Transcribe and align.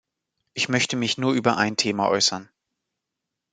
Ich 0.55 0.67
möchte 0.67 0.95
mich 0.95 1.19
nur 1.19 1.33
über 1.33 1.57
ein 1.57 1.77
Thema 1.77 2.07
äußern. 2.09 2.49